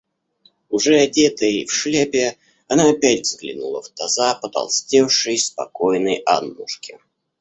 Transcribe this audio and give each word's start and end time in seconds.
Уже 0.71 0.95
одетая 0.95 1.51
и 1.51 1.65
в 1.67 1.71
шляпе, 1.71 2.35
она 2.67 2.89
опять 2.89 3.21
взглянула 3.21 3.83
в 3.83 3.89
таза 3.91 4.33
потолстевшей, 4.33 5.37
спокойной 5.37 6.23
Аннушки. 6.25 6.97